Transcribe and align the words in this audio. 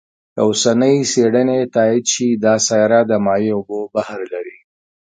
که 0.33 0.41
اوسنۍ 0.47 0.95
څېړنې 1.11 1.59
تایید 1.73 2.05
شي، 2.13 2.27
دا 2.43 2.53
سیاره 2.67 2.99
د 3.09 3.11
مایع 3.25 3.51
اوبو 3.57 3.79
بحر 3.93 4.19
لري. 4.33 4.57